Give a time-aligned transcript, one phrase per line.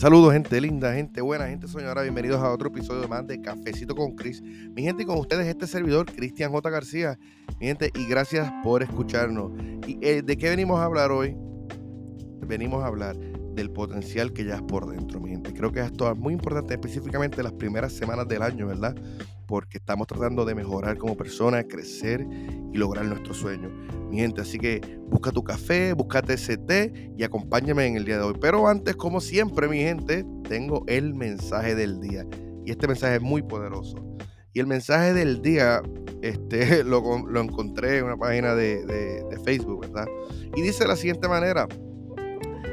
[0.00, 2.00] Saludos, gente linda, gente buena, gente soñadora.
[2.00, 4.40] Bienvenidos a otro episodio más de Cafecito con Chris.
[4.40, 6.70] Mi gente, y con ustedes este servidor, Cristian J.
[6.70, 7.18] García.
[7.60, 9.52] Mi gente, y gracias por escucharnos.
[9.86, 11.36] ¿Y eh, de qué venimos a hablar hoy?
[12.46, 15.52] Venimos a hablar del potencial que ya es por dentro, mi gente.
[15.52, 18.96] Creo que esto es muy importante, específicamente las primeras semanas del año, ¿verdad?
[19.50, 22.24] Porque estamos tratando de mejorar como persona, crecer
[22.72, 23.68] y lograr nuestro sueño.
[24.08, 28.22] Mi gente, así que busca tu café, búscate ese y acompáñame en el día de
[28.22, 28.34] hoy.
[28.40, 32.24] Pero antes, como siempre, mi gente, tengo el mensaje del día.
[32.64, 33.96] Y este mensaje es muy poderoso.
[34.52, 35.82] Y el mensaje del día
[36.22, 37.00] este, lo,
[37.40, 40.06] encontré en una página de, de Facebook, ¿verdad?
[40.54, 41.66] Y dice de la siguiente manera.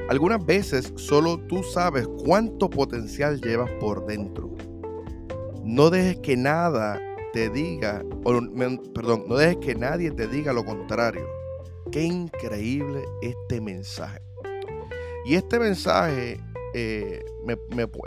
[0.09, 4.56] Algunas veces solo tú sabes cuánto potencial llevas por dentro.
[5.67, 6.98] No dejes que nada
[7.34, 8.39] te diga, o,
[8.94, 11.27] perdón, no dejes que nadie te diga lo contrario.
[11.91, 14.21] Qué increíble este mensaje.
[15.26, 16.40] Y este mensaje
[16.73, 17.21] eh,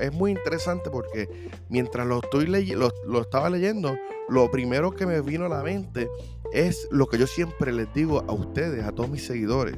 [0.01, 1.29] es muy interesante porque
[1.69, 3.95] mientras lo, estoy lo estaba leyendo,
[4.31, 6.09] lo primero que me vino a la mente
[6.55, 9.77] es lo que yo siempre les digo a ustedes, a todos mis seguidores.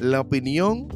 [0.00, 0.88] La opinión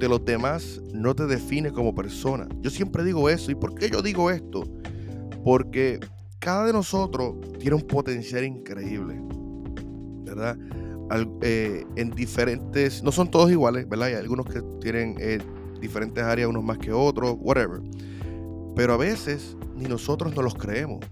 [0.00, 2.48] de los demás no te define como persona.
[2.60, 3.52] Yo siempre digo eso.
[3.52, 4.64] ¿Y por qué yo digo esto?
[5.44, 6.00] Porque
[6.38, 9.20] cada de nosotros tiene un potencial increíble.
[10.24, 10.56] ¿Verdad?
[11.42, 14.08] Eh, en diferentes, no son todos iguales, ¿verdad?
[14.08, 15.38] Hay algunos que tienen eh,
[15.80, 17.80] diferentes áreas, unos más que otros, whatever.
[18.74, 21.04] Pero a veces ni nosotros no los creemos.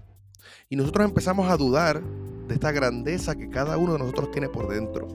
[0.69, 2.01] Y nosotros empezamos a dudar
[2.47, 5.07] de esta grandeza que cada uno de nosotros tiene por dentro.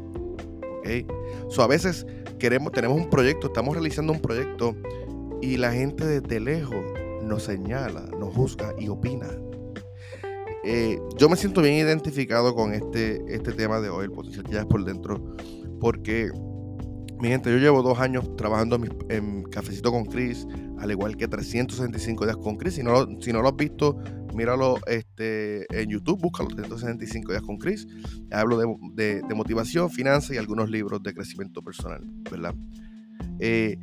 [1.48, 2.06] So, a veces
[2.38, 4.76] queremos, tenemos un proyecto, estamos realizando un proyecto
[5.42, 6.84] y la gente desde lejos
[7.26, 9.28] nos señala, nos juzga y opina.
[10.64, 14.52] Eh, yo me siento bien identificado con este, este tema de hoy, el potencial que
[14.52, 15.36] ya es por dentro,
[15.80, 16.30] porque,
[17.20, 20.46] mi gente, yo llevo dos años trabajando en, Cafecito con Chris,
[20.78, 22.74] al igual que 365 días con Chris.
[22.74, 23.96] Si no, si no lo has visto,
[24.34, 27.86] míralo este, en YouTube, búscalo 365 días con Chris.
[28.30, 32.54] Hablo de, motivación, finanzas y algunos libros de crecimiento personal, ¿verdad?
[33.38, 33.78] Eh,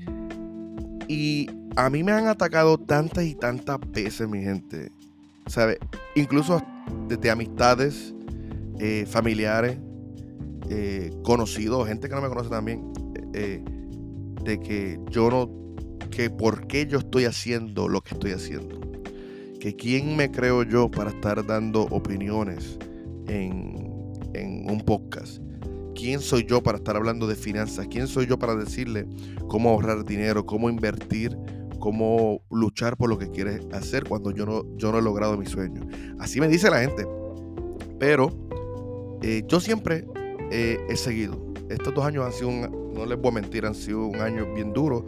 [1.08, 4.92] y a mí me han atacado tantas y tantas veces, mi gente.
[5.48, 5.78] ¿Sabe?
[6.16, 6.62] Incluso
[7.08, 8.14] desde amistades,
[8.80, 9.78] eh, familiares,
[10.70, 12.94] eh, conocidos, gente que no me conoce también,
[13.32, 15.50] de que yo no,
[16.10, 18.84] que por qué yo estoy haciendo lo que estoy haciendo
[19.64, 22.78] que quién me creo yo para estar dando opiniones
[23.30, 23.82] en,
[24.70, 25.42] un podcast.
[25.96, 27.88] ¿Quién soy yo para estar hablando de finanzas?
[27.90, 29.08] ¿Quién soy yo para decirle
[29.48, 31.38] cómo ahorrar dinero, cómo invertir,
[31.80, 35.46] cómo luchar por lo que quieres hacer cuando yo no, yo no he logrado mi
[35.46, 35.82] sueño?
[36.20, 37.06] Así me dice la gente.
[38.00, 38.30] Pero
[39.22, 40.06] eh, yo siempre
[40.52, 41.54] eh, he seguido.
[41.70, 44.54] Estos dos años han sido, un, no les voy a mentir, han sido un año
[44.54, 45.06] bien duro.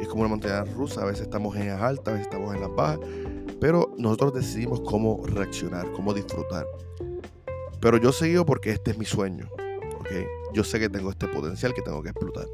[0.00, 1.02] Es como una montaña rusa.
[1.02, 3.00] A veces estamos en las altas, a veces estamos en las bajas.
[3.60, 6.66] Pero nosotros decidimos cómo reaccionar, cómo disfrutar.
[7.80, 9.48] Pero yo seguido porque este es mi sueño.
[10.06, 10.26] ¿Okay?
[10.54, 12.46] Yo sé que tengo este potencial que tengo que explotar.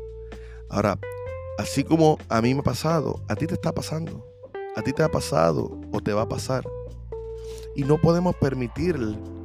[0.69, 0.99] Ahora,
[1.59, 4.27] así como a mí me ha pasado, a ti te está pasando.
[4.75, 6.65] A ti te ha pasado o te va a pasar.
[7.77, 8.97] Y no podemos permitir,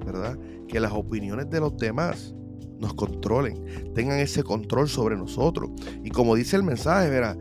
[0.05, 0.37] ¿verdad?
[0.67, 2.33] Que las opiniones de los demás
[2.79, 5.71] nos controlen, tengan ese control sobre nosotros.
[6.03, 7.37] Y como dice el mensaje, verá,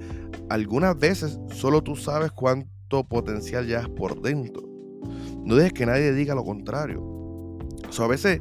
[0.49, 4.63] algunas veces solo tú sabes cuánto potencial ya es por dentro.
[5.45, 7.03] No dejes que nadie diga lo contrario.
[7.03, 8.41] O a veces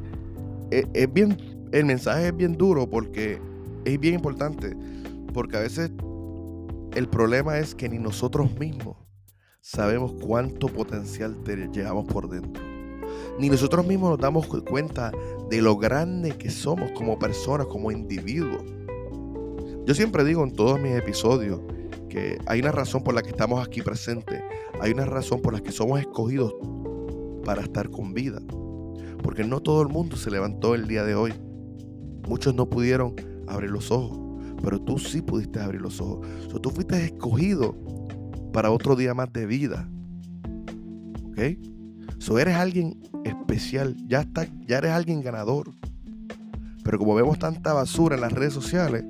[0.72, 1.38] es, es, bien,
[1.72, 3.40] el mensaje es bien duro porque
[3.86, 4.76] es bien importante.
[5.34, 5.92] Porque a veces
[6.96, 8.98] el problema es que ni nosotros mismos
[9.62, 12.64] sabemos cuánto potencial te llevamos por dentro.
[13.40, 15.12] Ni nosotros mismos nos damos cuenta
[15.50, 18.64] de lo grande que somos como personas, como individuos.
[19.86, 21.59] Yo siempre digo en todos mis episodios
[22.46, 24.42] hay una razón por la que estamos aquí presentes,
[24.80, 26.54] hay una razón por la que somos escogidos
[27.44, 28.42] para estar con vida.
[29.22, 31.34] Porque no todo el mundo se levantó el día de hoy.
[32.28, 33.16] Muchos no pudieron
[33.48, 34.19] abrir los ojos,
[34.63, 36.27] pero tú sí pudiste abrir los ojos.
[36.62, 37.75] tú fuiste escogido
[38.51, 39.89] para otro día más de vida.
[41.25, 41.39] ¿Ok?
[42.19, 45.72] So eres alguien especial, ya, está, ya eres alguien ganador.
[46.83, 49.04] Pero como vemos tanta basura en las redes sociales,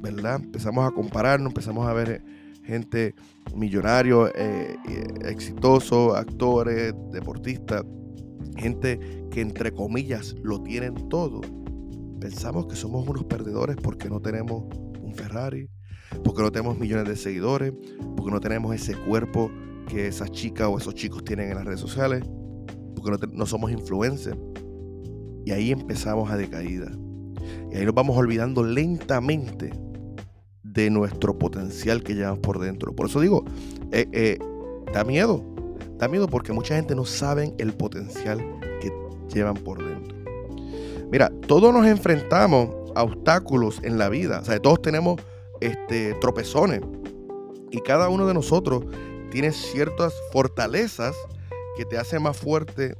[0.00, 0.40] ¿verdad?
[0.42, 2.22] Empezamos a compararnos, empezamos a ver
[2.64, 3.14] gente
[3.54, 4.76] millonario, eh,
[5.24, 7.84] exitoso, actores, deportistas,
[8.56, 9.00] gente
[9.30, 11.40] que entre comillas lo tienen todo.
[12.20, 14.64] Pensamos que somos unos perdedores porque no tenemos
[15.00, 15.68] un Ferrari,
[16.24, 17.72] porque no tenemos millones de seguidores,
[18.16, 19.50] porque no tenemos ese cuerpo
[19.88, 22.22] que esas chicas o esos chicos tienen en las redes sociales,
[22.94, 24.38] porque no, somos influencers.
[25.44, 26.90] Y ahí empezamos a decaída.
[27.72, 29.72] Y ahí nos vamos olvidando lentamente
[30.62, 32.94] de nuestro potencial que llevamos por dentro.
[32.94, 33.44] Por eso digo,
[33.92, 34.38] eh, eh,
[34.92, 35.42] da miedo.
[35.98, 38.38] Da miedo porque mucha gente no sabe el potencial
[38.80, 38.92] que
[39.32, 39.97] llevan por dentro.
[41.10, 44.40] Mira, todos nos enfrentamos a obstáculos en la vida.
[44.40, 45.20] O sea, todos tenemos
[45.60, 46.82] este, tropezones.
[47.70, 48.84] Y cada uno de nosotros
[49.30, 51.16] tiene ciertas fortalezas
[51.76, 52.94] que te hacen más fuerte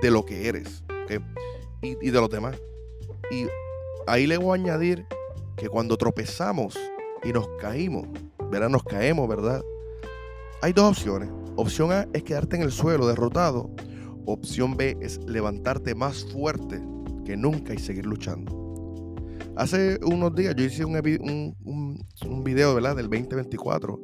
[0.00, 0.84] de lo que eres.
[1.82, 2.56] Y, y de los demás.
[3.32, 3.46] Y
[4.06, 5.04] ahí le voy a añadir
[5.56, 6.78] que cuando tropezamos
[7.24, 8.06] y nos caímos,
[8.50, 8.68] ¿verdad?
[8.68, 9.62] Nos caemos, ¿verdad?
[10.62, 11.30] Hay dos opciones.
[11.56, 13.70] Opción A es quedarte en el suelo derrotado.
[14.24, 16.80] Opción B es levantarte más fuerte
[17.28, 19.14] que nunca y seguir luchando.
[19.54, 20.96] Hace unos días yo hice un,
[21.60, 22.96] un, un video ¿verdad?
[22.96, 24.00] del 2024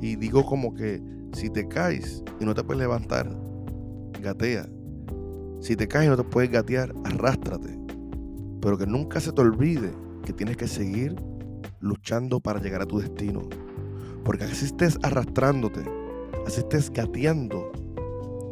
[0.00, 1.02] y digo como que
[1.34, 3.28] si te caes y no te puedes levantar,
[4.18, 4.66] gatea.
[5.60, 7.78] Si te caes y no te puedes gatear, arrástrate.
[8.62, 9.92] Pero que nunca se te olvide
[10.24, 11.16] que tienes que seguir
[11.80, 13.42] luchando para llegar a tu destino.
[14.24, 15.82] Porque así estés arrastrándote,
[16.46, 17.70] así estés gateando,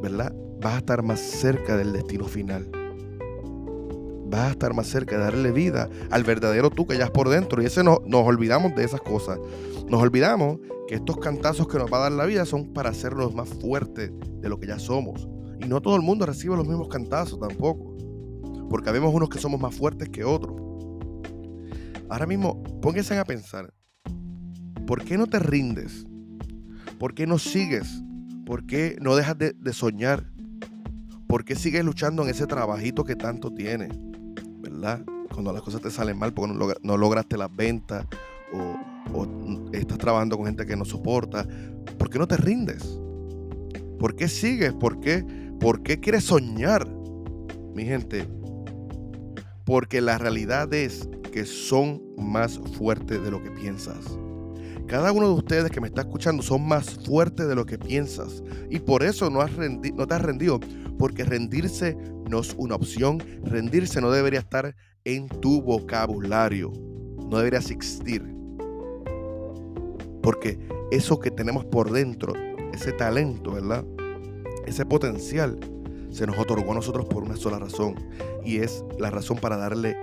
[0.03, 0.35] ¿verdad?
[0.61, 2.82] Vas a estar más cerca del destino final.
[4.33, 7.29] Vas a estar más cerca de darle vida al verdadero tú que ya es por
[7.29, 7.61] dentro.
[7.61, 9.39] Y ese no, nos olvidamos de esas cosas.
[9.87, 10.59] Nos olvidamos
[10.89, 14.11] que estos cantazos que nos va a dar la vida son para hacernos más fuertes
[14.41, 15.29] de lo que ya somos.
[15.61, 17.95] Y no todo el mundo recibe los mismos cantazos tampoco.
[18.71, 20.57] Porque vemos unos que somos más fuertes que otros.
[22.09, 23.71] Ahora mismo, pónganse a pensar,
[24.87, 26.07] ¿por qué no te rindes?
[26.99, 28.03] ¿Por qué no sigues?
[28.47, 30.25] ¿Por qué no dejas de, soñar?
[31.27, 33.91] ¿Por qué sigues luchando en ese trabajito que tanto tienes?
[35.33, 38.07] Cuando las cosas te salen mal porque no, lograste las ventas
[38.53, 39.27] o,
[39.73, 41.47] estás trabajando con gente que no soporta.
[41.99, 42.99] ¿Por qué no te rindes?
[43.99, 44.73] ¿Por qué sigues?
[44.73, 45.25] ¿Por qué,
[45.61, 46.89] ¿Por qué quieres soñar?
[47.75, 48.29] Mi gente,
[49.65, 54.19] porque la realidad es que son más fuertes de lo que piensas.
[54.87, 58.43] Cada uno de ustedes que me está escuchando son más fuertes de lo que piensas.
[58.69, 60.61] Y por eso no, has no te has rendido.
[60.99, 61.97] Porque rendirse
[62.33, 63.23] no es una opción.
[63.45, 64.75] Rendirse no debería estar
[65.05, 66.73] en tu vocabulario.
[67.29, 68.25] No debería existir.
[70.23, 70.59] Porque
[70.91, 72.33] eso que tenemos por dentro,
[72.73, 73.85] ese talento, ¿verdad?
[74.67, 75.59] Ese potencial,
[76.11, 77.95] se nos otorgó a nosotros por una sola razón.
[78.45, 79.95] Y es la razón para darle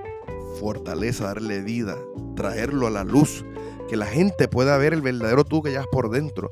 [0.60, 1.98] fortaleza, darle vida,
[2.36, 3.44] traerlo a la luz,
[3.90, 6.52] que la gente pueda ver el verdadero tú que es por dentro,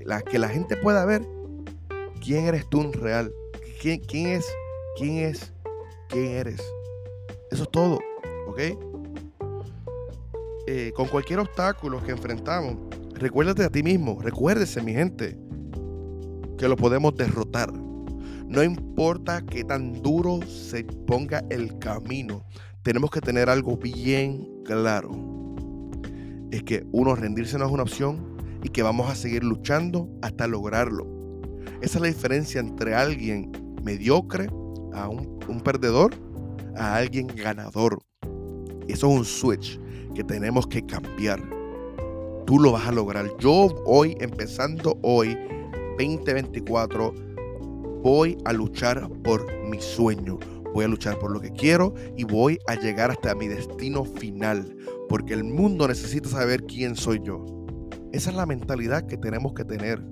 [0.00, 1.26] la, que la gente pueda ver
[2.22, 3.32] quién eres tú en real,
[3.80, 4.46] quién, quién es,
[4.96, 5.52] quién es,
[6.08, 6.62] quién eres.
[7.50, 7.98] Eso es todo,
[8.48, 8.60] ¿ok?
[10.66, 12.76] Eh, con cualquier obstáculo que enfrentamos,
[13.14, 15.36] recuérdate a ti mismo, recuérdese mi gente,
[16.56, 17.72] que lo podemos derrotar.
[17.72, 22.44] No importa qué tan duro se ponga el camino,
[22.82, 25.10] tenemos que tener algo bien claro.
[26.50, 30.46] Es que uno, rendirse no es una opción y que vamos a seguir luchando hasta
[30.46, 31.06] lograrlo.
[31.82, 33.50] Esa es la diferencia entre alguien
[33.82, 34.48] mediocre
[34.94, 36.14] a un, perdedor
[36.76, 38.02] a alguien ganador.
[38.88, 39.80] Eso es un switch
[40.14, 41.42] que tenemos que cambiar.
[42.46, 43.30] Tú lo vas a lograr.
[43.38, 45.36] Yo hoy, empezando hoy,
[45.98, 47.14] 2024,
[48.02, 50.38] voy a luchar por mi sueño
[50.74, 54.76] voy a luchar por lo que quiero y voy a llegar hasta mi destino final,
[55.08, 57.46] porque el mundo necesita saber quién soy yo.
[58.12, 60.02] Esa es la mentalidad que tenemos que tener.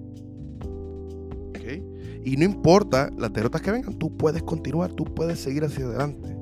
[2.25, 6.37] Y no importa las derrotas que vengan, tú puedes continuar, tú puedes seguir hacia adelante.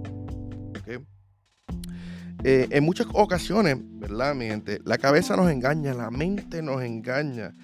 [2.43, 4.81] Eh, en muchas ocasiones, ¿verdad, mi gente?
[4.85, 7.55] La cabeza nos engaña, la mente nos engaña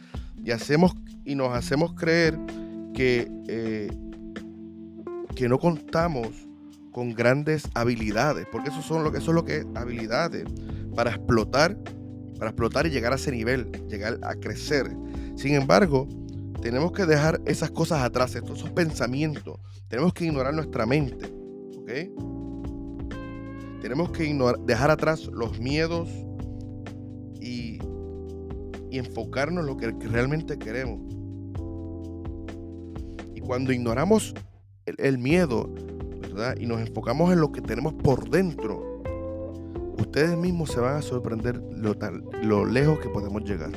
[0.44, 0.92] y hacemos
[1.25, 2.38] y nos hacemos creer
[2.92, 3.90] que, eh,
[5.35, 6.28] que no contamos
[6.92, 10.44] con grandes habilidades, porque eso, son lo que, eso es lo que es habilidades
[10.94, 11.76] para explotar,
[12.38, 14.90] para explotar y llegar a ese nivel, llegar a crecer.
[15.37, 16.08] Sin embargo,
[16.66, 19.61] tenemos que dejar esas cosas atrás, estos, esos pensamientos.
[19.87, 21.32] Tenemos que ignorar nuestra mente,
[21.76, 21.90] ¿ok?
[23.80, 26.08] Tenemos que ignorar, dejar atrás los miedos
[27.40, 27.78] y,
[28.90, 31.02] y enfocarnos en lo que realmente queremos.
[33.32, 34.35] Y cuando ignoramos
[34.87, 35.73] el miedo,
[36.58, 39.02] y nos enfocamos en lo que tenemos por dentro,
[39.99, 41.94] ustedes mismos se van a sorprender lo,
[42.42, 43.70] lo lejos que podemos llegar.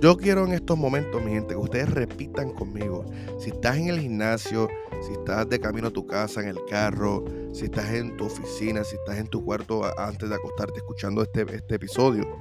[0.00, 3.04] Yo quiero en estos momentos, mi gente, que ustedes repitan conmigo.
[3.40, 4.68] Si estás en el gimnasio,
[5.04, 8.84] si estás de camino a tu casa, en el carro, si estás en tu oficina,
[8.84, 12.38] si estás en tu cuarto antes de acostarte escuchando este, este episodio,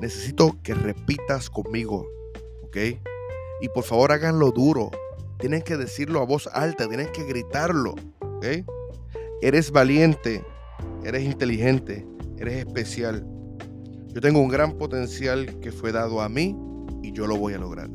[0.00, 2.06] necesito que repitas conmigo,
[2.62, 2.76] ¿ok?
[3.60, 4.92] Y por favor háganlo duro,
[5.40, 7.96] tienen que decirlo a voz alta, tienen que gritarlo.
[9.42, 10.44] Eres valiente,
[11.04, 12.06] eres inteligente,
[12.38, 13.26] eres especial.
[14.14, 16.54] Yo tengo un gran potencial que fue dado a mí
[17.02, 17.90] y yo lo voy a lograr.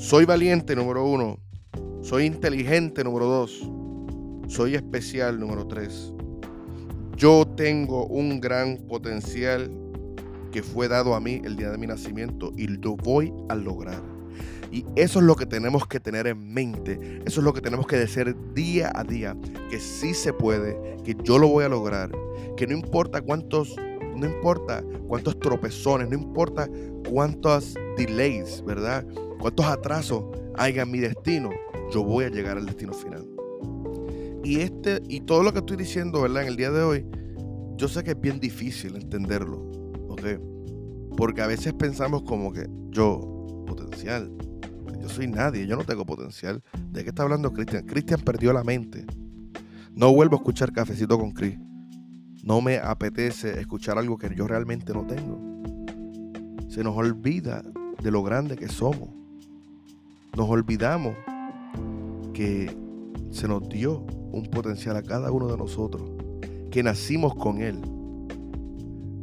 [0.00, 1.38] Soy valiente, número uno.
[2.00, 3.70] Soy inteligente, número dos.
[4.48, 6.14] Soy especial, número tres.
[7.16, 9.70] Yo tengo un gran potencial
[10.50, 14.02] que fue dado a mí el día de mi nacimiento y lo voy a lograr.
[14.72, 17.20] Y eso es lo que tenemos que tener en mente.
[17.26, 19.36] Eso es lo que tenemos que decir día a día.
[19.68, 22.10] Que sí se puede, que yo lo voy a lograr.
[22.56, 23.76] Que no importa cuántos,
[24.20, 26.68] no importa cuántos tropezones, no importa
[27.08, 29.04] cuántos delays, ¿verdad?
[29.38, 30.24] Cuántos atrasos
[30.56, 31.50] haya en mi destino,
[31.92, 33.26] yo voy a llegar al destino final.
[34.44, 36.42] Y este, y todo lo que estoy diciendo, ¿verdad?
[36.42, 37.06] En el día de hoy,
[37.76, 39.58] yo sé que es bien difícil entenderlo,
[40.08, 40.22] ¿ok?
[41.16, 44.30] Porque a veces pensamos como que yo, potencial,
[45.00, 46.62] yo soy nadie, yo no tengo potencial.
[46.90, 47.86] ¿De qué está hablando Cristian?
[47.86, 49.06] Cristian perdió la mente.
[49.94, 51.58] No vuelvo a escuchar cafecito con Chris.
[52.42, 55.38] No me apetece escuchar algo que yo realmente no tengo.
[56.68, 57.62] Se nos olvida
[58.02, 59.10] de lo grande que somos.
[60.36, 61.14] Nos olvidamos
[62.32, 62.74] que
[63.30, 66.02] se nos dio un potencial a cada uno de nosotros,
[66.70, 67.78] que nacimos con Él.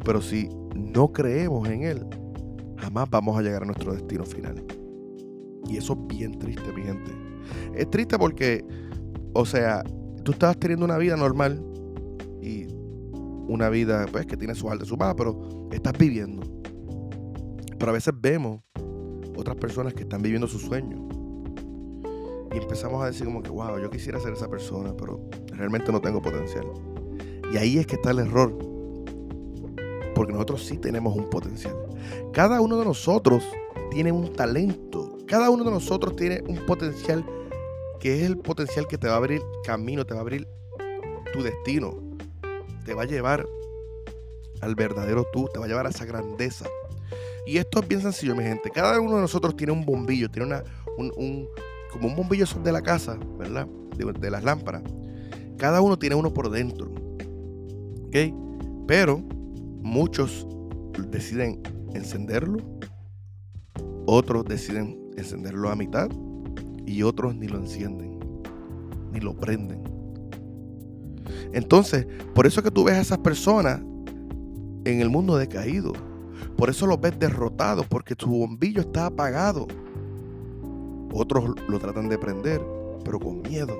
[0.06, 2.06] Pero si no creemos en Él,
[2.78, 4.64] jamás vamos a llegar a nuestro destino final.
[5.68, 7.12] Y eso es bien triste, mi gente.
[7.74, 8.64] Es triste porque,
[9.34, 9.84] o sea,
[10.24, 11.64] tú estabas teniendo una vida normal
[13.48, 16.44] una vida pues que tiene su alta y su baja, pero estás viviendo.
[17.78, 18.62] Pero a veces vemos
[19.36, 21.08] otras personas que están viviendo su sueño.
[22.54, 26.02] Y empezamos a decir como que, wow, yo quisiera ser esa persona, pero realmente no
[26.02, 26.66] tengo potencial.
[27.54, 28.58] Y ahí es que está el error.
[30.16, 31.76] Porque nosotros sí tenemos un potencial.
[32.34, 33.44] Cada uno de nosotros
[33.92, 37.26] tiene un talento cada uno de nosotros tiene un potencial
[38.00, 40.48] que es el potencial que te va a abrir camino, te va a abrir
[41.34, 42.00] tu destino,
[42.88, 43.46] te va a llevar
[44.62, 46.66] al verdadero tú, te va a llevar a esa grandeza.
[47.46, 48.72] Y esto es bien sencillo, mi gente.
[48.72, 50.64] Cada uno de nosotros tiene un bombillo, tiene una,
[50.98, 51.48] un,
[51.92, 53.68] como un bombillo de la casa, ¿verdad?
[53.98, 54.84] De, las lámparas.
[55.58, 56.90] Cada uno tiene uno por dentro.
[58.06, 58.16] ¿Ok?
[58.88, 59.18] Pero
[59.82, 60.48] muchos
[61.10, 61.62] deciden
[61.94, 62.60] encenderlo,
[64.06, 66.10] otros deciden encenderlo a mitad
[66.86, 68.18] y otros ni lo encienden,
[69.12, 69.97] ni lo prenden.
[71.54, 73.82] Entonces, por eso que tú ves a esas personas
[74.86, 75.94] en el mundo decaído.
[76.56, 79.68] Por eso los ves derrotados, porque su bombillo está apagado.
[81.12, 82.62] Otros lo tratan de prender,
[83.04, 83.76] pero con miedo.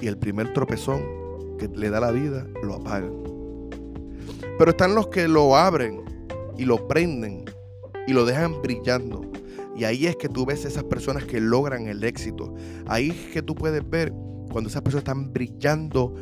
[0.00, 1.02] Y el primer tropezón
[1.58, 3.12] que le da la vida, lo apagan.
[4.58, 6.02] Pero están los que lo abren
[6.58, 7.44] y lo prenden
[8.06, 9.22] y lo dejan brillando.
[9.76, 12.54] Y ahí es que tú ves esas personas que logran el éxito.
[12.86, 14.12] Ahí es que tú puedes ver
[14.52, 16.14] cuando esas personas están brillando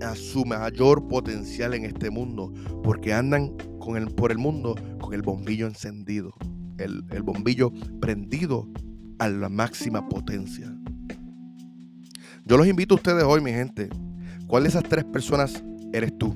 [0.00, 2.52] a su mayor potencial en este mundo.
[2.82, 6.32] Porque andan con el, por el mundo con el bombillo encendido.
[6.78, 8.68] El, el bombillo prendido
[9.18, 10.74] a la máxima potencia.
[12.44, 13.88] Yo los invito a ustedes hoy, mi gente.
[14.48, 16.34] ¿Cuál de esas tres personas eres tú?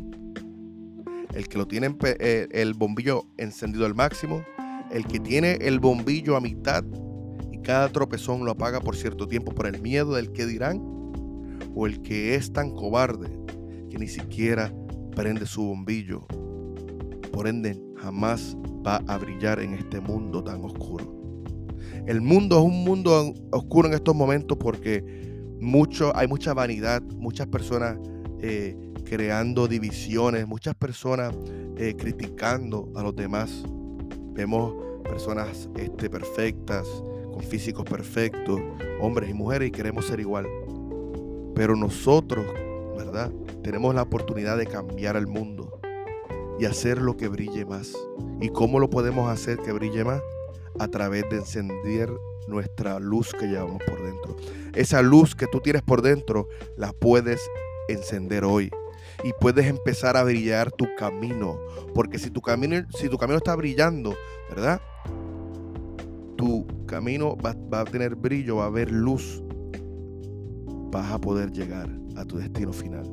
[1.35, 4.43] El que lo tiene eh, el bombillo encendido al máximo
[4.91, 6.85] el que tiene el bombillo a mitad
[7.53, 10.81] y cada tropezón lo apaga por cierto tiempo por el miedo del que dirán,
[11.77, 13.29] o el que es tan cobarde
[13.89, 14.75] que ni siquiera
[15.15, 16.27] prende su bombillo,
[17.33, 21.15] por ende jamás va a brillar en este mundo tan oscuro.
[22.07, 25.05] El mundo es un mundo oscuro en estos momentos porque
[25.61, 27.97] mucho, hay mucha vanidad, muchas personas
[28.41, 31.33] eh, creando divisiones, muchas personas
[31.77, 33.65] eh, criticando a los demás
[34.37, 36.87] Vemos personas este, perfectas,
[37.33, 38.61] con físicos perfectos,
[39.01, 40.47] hombres y mujeres, y queremos ser igual.
[41.57, 42.47] Pero nosotros,
[42.97, 43.33] ¿verdad?
[43.65, 45.81] Tenemos la oportunidad de cambiar el mundo
[46.61, 47.93] y hacer lo que brille más.
[48.41, 50.23] ¿Y cómo lo podemos hacer que brille más?
[50.79, 52.11] A través de encender
[52.47, 54.37] nuestra luz que llevamos por dentro.
[54.75, 57.41] Esa luz que tú tienes por dentro la puedes
[57.89, 58.71] encender hoy
[59.25, 61.59] y puedes empezar a brillar tu camino.
[61.95, 64.15] Porque si tu camino, si tu camino está brillando,
[64.51, 64.81] ¿verdad?
[66.37, 69.43] Tu camino va, va a tener brillo, va a haber luz.
[70.97, 73.07] Vas a poder llegar a tu destino final.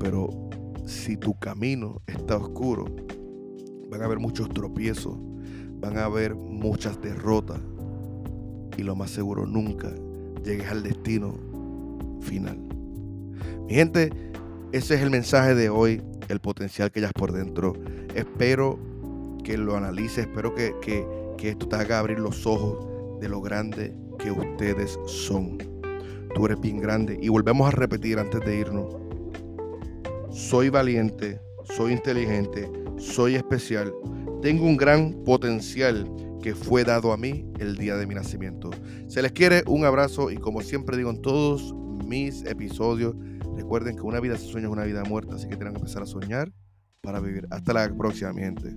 [0.00, 0.50] Pero
[0.84, 2.86] si tu camino está oscuro,
[3.88, 5.16] van a haber muchos tropiezos,
[5.80, 7.60] van a haber muchas derrotas
[8.76, 9.94] y lo más seguro nunca
[10.44, 11.38] llegues al destino
[12.20, 12.58] final.
[13.68, 14.10] Mi gente,
[14.72, 17.74] ese es el mensaje de hoy, el potencial que hayas por dentro.
[18.12, 18.76] Espero
[19.44, 20.74] que lo analices, espero que,
[21.44, 25.71] esto te haga abrir los ojos de lo grande que ustedes son.
[26.34, 27.18] Tú eres bien grande.
[27.20, 28.96] Y volvemos a repetir antes de irnos.
[30.30, 33.92] Soy valiente, soy inteligente, soy especial,
[34.42, 36.10] tengo un gran potencial
[36.42, 38.70] que fue dado a mí el día de mi nacimiento.
[39.06, 41.72] Se les quiere un abrazo y como siempre digo en todos
[42.06, 43.14] mis episodios,
[43.56, 46.02] recuerden que una vida se sueña es una vida muerta, así que tienen que empezar
[46.02, 46.50] a soñar
[47.00, 47.46] para vivir.
[47.50, 48.76] Hasta la próxima, gente.